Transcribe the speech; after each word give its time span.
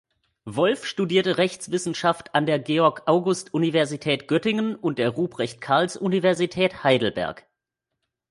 Wolf 0.45 0.87
studierte 0.87 1.37
Rechtswissenschaft 1.37 2.33
an 2.33 2.47
der 2.47 2.57
Georg-August-Universität 2.57 4.27
Göttingen 4.27 4.75
und 4.75 4.97
der 4.97 5.11
Ruprecht-Karls-Universität 5.11 6.83
Heidelberg. 6.83 7.45